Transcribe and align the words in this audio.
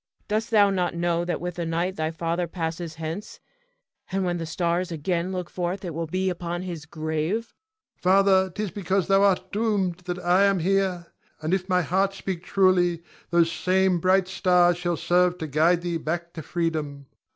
Dost 0.27 0.49
thou 0.49 0.71
not 0.71 0.95
know 0.95 1.23
that 1.23 1.39
with 1.39 1.57
the 1.57 1.65
night 1.67 1.95
thy 1.95 2.09
father 2.09 2.47
passeth 2.47 2.95
hence, 2.95 3.39
and 4.11 4.25
when 4.25 4.37
the 4.37 4.47
stars 4.47 4.91
again 4.91 5.31
look 5.31 5.47
forth 5.47 5.85
it 5.85 5.93
will 5.93 6.07
be 6.07 6.27
upon 6.27 6.63
his 6.63 6.87
grave? 6.87 7.53
Ion. 7.97 8.01
Father, 8.01 8.49
'tis 8.49 8.71
because 8.71 9.05
thou 9.05 9.21
art 9.21 9.51
doomed 9.51 9.99
that 10.05 10.17
I 10.17 10.45
am 10.45 10.57
here. 10.57 11.13
And 11.39 11.53
if 11.53 11.69
my 11.69 11.83
heart 11.83 12.15
speak 12.15 12.41
truly, 12.43 13.03
those 13.29 13.51
same 13.51 13.99
bright 13.99 14.27
stars 14.27 14.75
shall 14.77 14.97
serve 14.97 15.37
to 15.37 15.45
guide 15.45 15.81
thee 15.83 15.97
back 15.97 16.33
to 16.33 16.41
freedom. 16.41 17.05